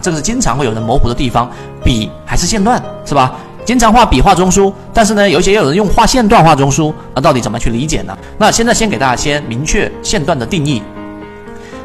[0.00, 1.50] 这个是经常会有人模糊的地方，
[1.84, 3.34] 笔还是线段，是吧？
[3.66, 8.16] 经常画笔画中枢，但是呢，有些也有人用画线段画中枢，那到底怎么去理解呢？
[8.38, 10.82] 那现在先给大家先明确线段的定义。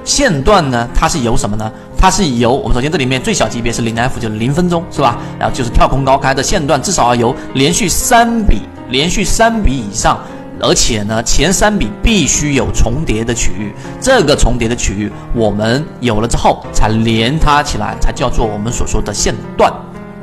[0.03, 1.71] 线段呢，它是由什么呢？
[1.97, 5.17] 它是由我们首先这里面最小级别是零 F，就是零分钟，是吧？
[5.37, 10.19] 然后就是跳空高开的线段，至少要由连续三笔，连续三笔以上，
[10.61, 13.73] 而且呢，前三笔必须有重叠的区域。
[13.99, 19.71] 这个重叠的区域，我们有了之后，才连它起来，才叫做我们所说的线段。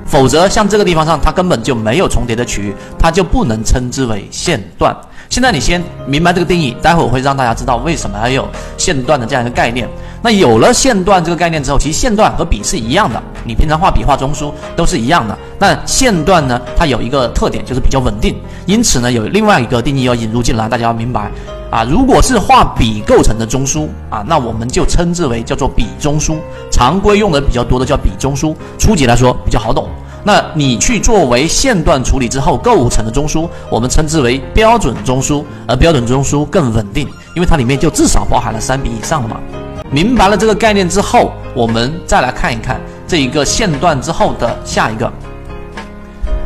[0.06, 4.94] 否则，像这个地方上，它根本就没有重叠的区域，它就不能称之为线段。
[5.30, 9.88] 现在你先明白这个定义，待会儿我会让大家知道为什么要有线段的这样一个概念。
[10.20, 15.36] 那有了线段这个概念之后，其实线段和笔是一样的，你平常画笔画中枢都是一样的。
[15.58, 21.30] 那线段呢，它有一个特点就是比较稳定，因此呢，有另外一个定义要引入进来，大家要明白
[21.72, 21.82] 啊。
[21.82, 26.36] 如果是画笔构成的中枢啊，那我们就称之为叫做笔中枢，
[26.70, 29.88] 常规用的比较多的叫笔中枢，初级来说比较好懂。
[30.24, 39.40] 那你去作为线段处理之后构成的中枢，我们称之为标准中枢，而标准中枢更稳定，因为它里面就至少包含了三笔以上的嘛。
[39.90, 45.12] 明白了这个概念之后，我们再来看一看这一个线段之后的下一个，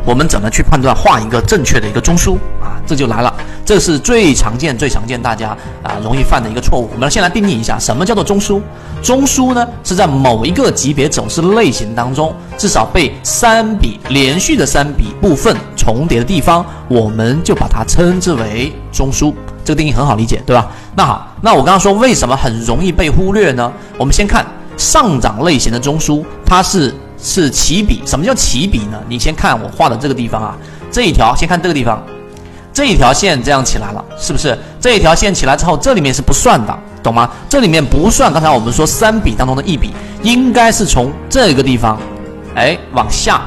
[0.07, 2.79] 我们怎么去判断画一个正确的一个中枢啊？
[2.87, 3.33] 这就来了，
[3.65, 5.49] 这是最常见、最常见大家
[5.83, 6.89] 啊容易犯的一个错误。
[6.93, 8.61] 我们先来定义一下，什么叫做中枢？
[9.03, 19.33] 中枢呢，是在某一个级别走势类型当中，至少被三笔连续的三笔部分重叠的地方，我们就把它称之为中枢。
[19.65, 20.71] 这个定义很好理解，对吧？
[20.95, 23.69] 那好，那我刚刚说为什么很容易被忽略呢？
[23.97, 24.47] 我们先看
[24.77, 28.01] 上涨类型的中枢，它是是起笔。
[28.05, 28.97] 什么叫起笔呢？
[29.07, 30.57] 你先看我画的这个地方啊，
[30.91, 32.03] 这一条，先看这个地方，
[32.73, 34.57] 这一条线这样起来了，是不是？
[34.79, 36.77] 这一条线起来之后，这里面是不算的。
[37.03, 37.29] 懂吗？
[37.47, 39.93] 这里面不算刚才我们说三笔当中的一笔，
[40.23, 41.97] 应该是从这个地方，
[42.53, 43.43] 哎往下，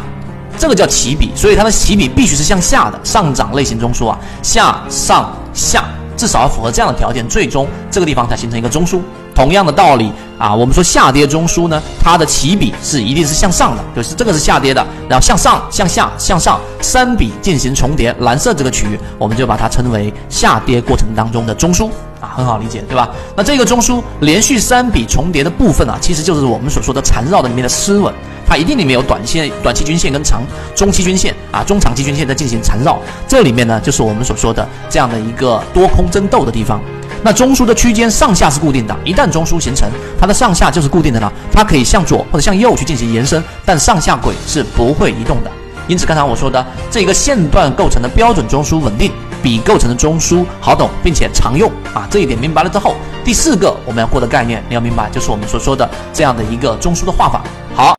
[0.57, 5.85] 这个叫起笔，所以它的起笔必须是向下的上涨类型中枢啊，下上下，
[6.21, 9.01] 至少要符合这样的条件，最终这个地方才形成一个中枢。
[9.35, 21.89] 同样的道理啊，我们说下跌中枢呢，它的起笔是一定是向上的，就是这个是下跌的，然后向上、向下、向上三笔进行重叠，蓝色这个区域我们就把它称为下跌过程当中的中枢。
[22.21, 23.09] 啊，很好理解，对吧？
[23.35, 28.13] 那这个中枢连续三笔重叠的部分啊，其实就是我们所说的缠绕的里面的丝纹，
[28.51, 30.43] 它一定里面有短线、短期均线跟长、
[30.75, 36.81] 中期均线啊、中长期均线在进行缠绕，这里面呢就是我们所说的这样的一个多空争斗的地方。
[37.23, 39.89] 那中枢的区间上下是固定的，一旦中枢形成，
[40.19, 45.51] 它的上下就是固定的了，它可以向左或者向右去进行延伸，但上下轨是不会移动的。
[45.87, 49.13] 因此，刚才我说的这个线段构成的标准中枢稳定。
[49.43, 52.95] 比构成的中枢好懂，并且常用啊，这一点明白了之后，
[53.25, 57.43] 第四个我们要过的概念你要明白，就是我们所说的这样的一个中枢的画法。
[57.75, 57.87] 好